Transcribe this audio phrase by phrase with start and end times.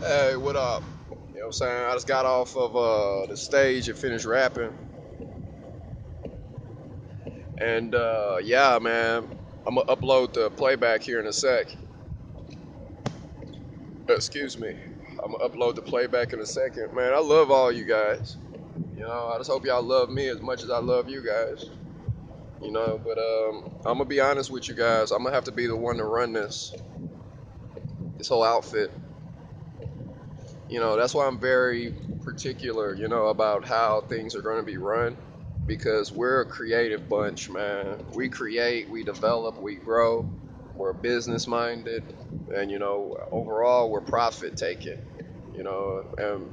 [0.00, 0.82] Hey, what up?
[1.10, 1.84] You know what I'm saying?
[1.90, 4.72] I just got off of uh, the stage and finished rapping.
[7.58, 9.28] And uh, yeah, man,
[9.66, 11.66] I'm gonna upload the playback here in a sec.
[14.08, 14.74] Excuse me.
[15.22, 16.94] I'm gonna upload the playback in a second.
[16.94, 18.38] Man, I love all you guys.
[18.96, 21.66] You know, I just hope y'all love me as much as I love you guys.
[22.62, 25.10] You know, but um, I'm gonna be honest with you guys.
[25.10, 26.72] I'm gonna have to be the one to run this,
[28.16, 28.90] this whole outfit.
[30.70, 31.92] You know, that's why I'm very
[32.22, 32.94] particular.
[32.94, 35.16] You know, about how things are gonna be run,
[35.66, 37.98] because we're a creative bunch, man.
[38.14, 40.30] We create, we develop, we grow.
[40.74, 42.14] We're business minded,
[42.56, 44.98] and you know, overall, we're profit taking.
[45.52, 46.52] You know, and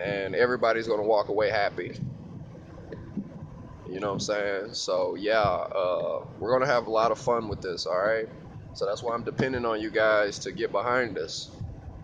[0.00, 1.92] and everybody's gonna walk away happy.
[3.88, 4.74] You know what I'm saying?
[4.74, 7.86] So yeah, uh, we're gonna have a lot of fun with this.
[7.86, 8.28] All right.
[8.74, 11.50] So that's why I'm depending on you guys to get behind us.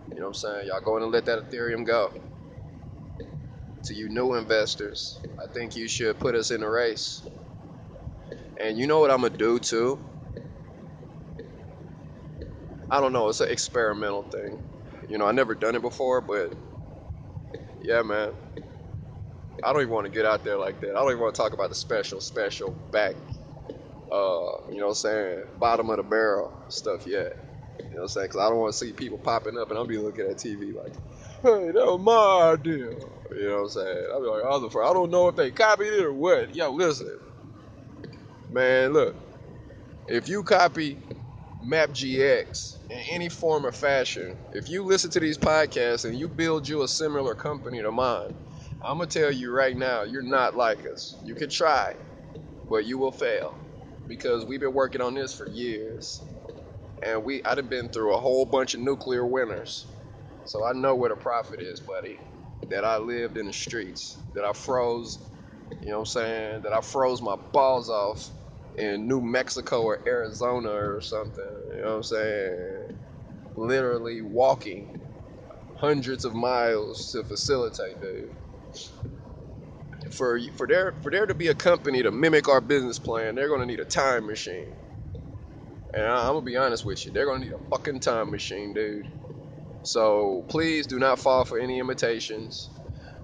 [0.09, 0.67] You know what I'm saying?
[0.67, 2.11] Y'all going to let that Ethereum go.
[3.85, 7.27] To you new investors, I think you should put us in a race.
[8.59, 9.99] And you know what I'm gonna do too?
[12.89, 13.29] I don't know.
[13.29, 14.59] It's an experimental thing.
[15.09, 16.55] You know, I never done it before, but
[17.81, 18.31] yeah, man.
[19.63, 20.91] I don't even want to get out there like that.
[20.91, 23.15] I don't even want to talk about the special, special back,
[24.11, 27.33] uh, you know what I'm saying, bottom of the barrel stuff yet.
[27.79, 28.27] You know what I'm saying?
[28.27, 30.75] Because I don't want to see people popping up and I'll be looking at TV
[30.75, 30.93] like,
[31.43, 32.91] hey, that was my idea.
[33.31, 34.07] You know what I'm saying?
[34.13, 36.55] I'll be like, I don't know if they copied it or what.
[36.55, 37.19] Yo, listen.
[38.51, 39.15] Man, look.
[40.07, 40.99] If you copy
[41.65, 46.67] MapGX in any form or fashion, if you listen to these podcasts and you build
[46.67, 48.35] you a similar company to mine,
[48.83, 51.17] I'm gonna tell you right now, you're not like us.
[51.23, 51.95] You can try,
[52.69, 53.55] but you will fail
[54.07, 56.21] because we've been working on this for years,
[57.05, 59.87] and we I'd have been through a whole bunch of nuclear winters,
[60.45, 62.19] so I know where the profit is, buddy.
[62.69, 65.19] That I lived in the streets, that I froze,
[65.81, 68.29] you know what I'm saying, that I froze my balls off
[68.77, 71.43] in New Mexico or Arizona or something,
[71.75, 72.99] you know what I'm saying,
[73.55, 75.01] literally walking
[75.77, 78.29] hundreds of miles to facilitate, dude
[80.11, 83.49] for for there for there to be a company to mimic our business plan, they're
[83.49, 84.75] gonna need a time machine.
[85.95, 88.73] And I, I'm gonna be honest with you, they're gonna need a fucking time machine,
[88.73, 89.07] dude.
[89.83, 92.69] So please do not fall for any imitations.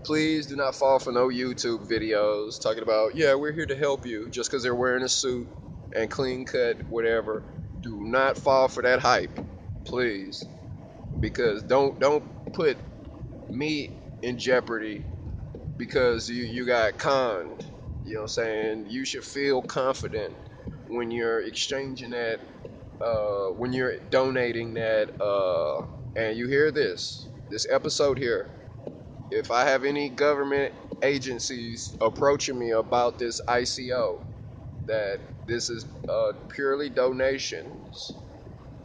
[0.06, 4.06] Please do not fall for no YouTube videos talking about, yeah, we're here to help
[4.06, 5.48] you just because they're wearing a suit
[5.96, 7.44] and clean cut, whatever.
[7.84, 9.40] Do not fall for that hype,
[9.86, 10.46] please,
[11.20, 12.24] because don't don't
[12.54, 12.78] put
[13.50, 15.04] me in jeopardy
[15.78, 17.66] because you, you got conned.
[18.04, 18.86] You know what I'm saying?
[18.90, 20.36] You should feel confident
[20.92, 22.42] when you're exchanging that,
[23.00, 25.86] uh, when you're donating that, uh,
[26.18, 28.50] and you hear this, this episode here.
[29.32, 34.20] If I have any government agencies approaching me about this ICO,
[34.88, 38.12] that this is uh, purely donations,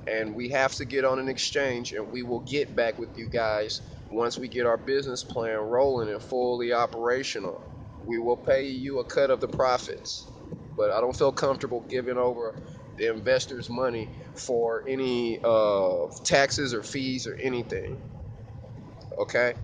[0.07, 3.29] and we have to get on an exchange, and we will get back with you
[3.29, 3.81] guys
[4.13, 7.61] once we get our business plan rolling and fully operational,
[8.07, 10.36] we will pay you a cut of the profits.
[10.77, 12.55] But I don't feel comfortable giving over
[12.99, 17.97] the investors' money for any uh, taxes or fees or anything.
[19.19, 19.55] Okay?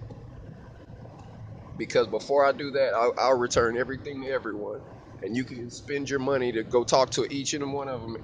[1.76, 4.80] Because before I do that, I'll, I'll return everything to everyone.
[5.22, 8.16] And you can spend your money to go talk to each and one of them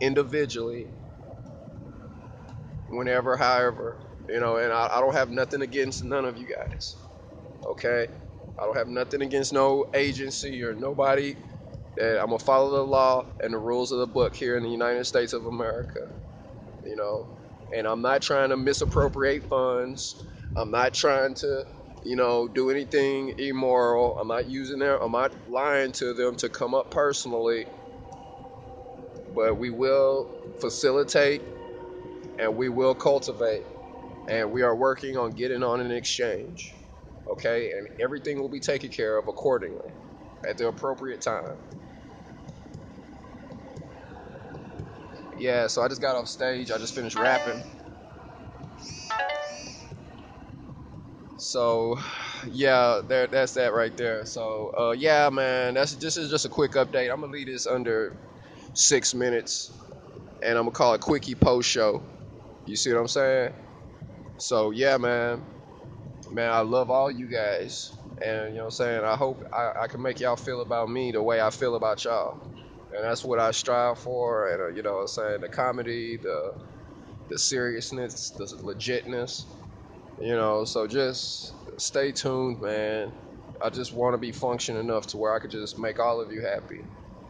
[0.00, 0.86] individually,
[2.88, 3.96] whenever, however,
[4.28, 6.96] you know, and I, I don't have nothing against none of you guys.
[7.66, 8.08] Okay?
[8.58, 11.36] I don't have nothing against no agency or nobody.
[12.00, 15.04] I'm gonna follow the law and the rules of the book here in the United
[15.04, 16.00] States of America.
[16.84, 17.26] You know,
[17.74, 20.22] and I'm not trying to misappropriate funds.
[20.56, 21.64] I'm not trying to,
[22.04, 24.18] you know, do anything immoral.
[24.18, 24.98] I'm not using them.
[25.02, 27.66] I'm not lying to them to come up personally.
[29.34, 30.28] But we will
[30.60, 31.42] facilitate
[32.38, 33.64] and we will cultivate
[34.28, 36.74] and we are working on getting on an exchange.
[37.28, 39.90] Okay, and everything will be taken care of accordingly
[40.48, 41.56] at the appropriate time.
[45.38, 46.70] Yeah, so I just got off stage.
[46.70, 47.62] I just finished rapping.
[51.38, 51.98] So,
[52.48, 54.24] yeah, there, that's that right there.
[54.24, 57.12] So, uh, yeah, man, that's this is just a quick update.
[57.12, 58.16] I'm gonna leave this under
[58.74, 59.72] six minutes,
[60.42, 62.02] and I'm gonna call it quickie post show.
[62.66, 63.52] You see what I'm saying?
[64.38, 65.44] So yeah, man,
[66.30, 67.92] man, I love all you guys,
[68.22, 69.04] and you know what I'm saying.
[69.04, 72.04] I hope I, I can make y'all feel about me the way I feel about
[72.04, 72.38] y'all,
[72.96, 74.48] and that's what I strive for.
[74.52, 76.54] And uh, you know what I'm saying, the comedy, the
[77.28, 79.44] the seriousness, the legitness.
[80.20, 83.12] You know, so just stay tuned, man.
[83.60, 86.32] I just want to be functioning enough to where I could just make all of
[86.32, 86.84] you happy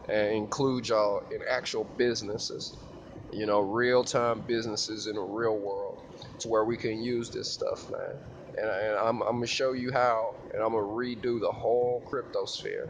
[0.09, 2.77] and include y'all in actual businesses.
[3.33, 5.99] You know, real time businesses in the real world
[6.39, 8.15] to where we can use this stuff, man.
[8.57, 12.45] And, and I'm, I'm gonna show you how, and I'm gonna redo the whole crypto
[12.45, 12.89] sphere.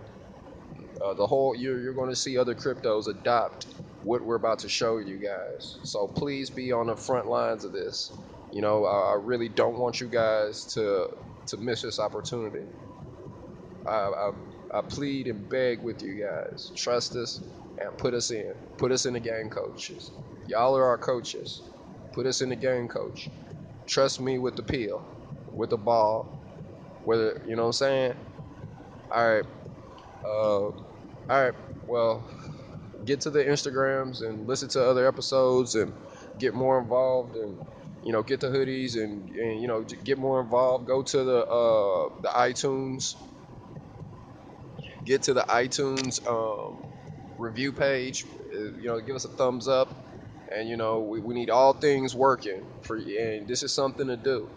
[1.03, 3.67] Uh, the whole you're, you're going to see other cryptos adopt
[4.01, 5.79] what we're about to show you guys.
[5.83, 8.17] So please be on the front lines of this.
[8.51, 11.07] You know, I, I really don't want you guys to
[11.47, 12.65] to miss this opportunity.
[13.85, 14.31] I, I,
[14.73, 17.41] I plead and beg with you guys, trust us
[17.79, 18.53] and put us in.
[18.77, 20.11] Put us in the game, coaches.
[20.45, 21.61] Y'all are our coaches.
[22.13, 23.29] Put us in the game, coach.
[23.87, 25.05] Trust me with the peel,
[25.51, 26.33] with the ball.
[27.03, 28.13] Whether you know what I'm saying.
[29.11, 29.45] All right.
[30.25, 30.86] Uh,
[31.29, 31.53] all right.
[31.87, 32.27] Well,
[33.05, 35.93] get to the Instagrams and listen to other episodes and
[36.39, 37.59] get more involved and
[38.03, 40.87] you know get the hoodies and, and you know get more involved.
[40.87, 43.15] Go to the uh, the iTunes.
[45.05, 46.83] Get to the iTunes um,
[47.37, 48.25] review page.
[48.53, 49.89] Uh, you know, give us a thumbs up.
[50.51, 54.17] And you know, we, we need all things working for and this is something to
[54.17, 54.49] do.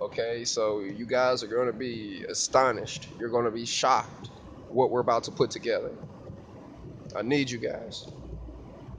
[0.00, 3.08] Okay, so you guys are going to be astonished.
[3.18, 4.30] You're going to be shocked
[4.74, 5.92] what we're about to put together.
[7.16, 8.08] I need you guys.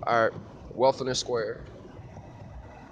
[0.08, 0.34] All right,
[0.74, 1.73] Wealth in the Square.